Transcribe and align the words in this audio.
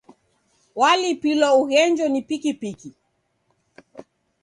Walipilwa 0.79 1.47
eghenjo 1.61 2.05
ni 2.09 2.19
pikipiki. 2.27 2.89